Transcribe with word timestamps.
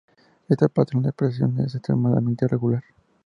Este 0.49 0.67
patrón 0.67 1.03
de 1.03 1.09
expresión 1.09 1.59
es 1.59 1.75
extremadamente 1.75 2.47
regular. 2.47 2.83